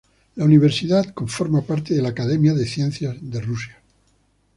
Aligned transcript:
La 0.33 0.45
universidad 0.45 1.13
conforma 1.13 1.61
parte 1.61 1.93
de 1.93 2.01
la 2.01 2.09
Academia 2.09 2.55
de 2.55 2.65
Ciencias 2.65 3.17
de 3.21 3.39
Rusia. 3.39 3.83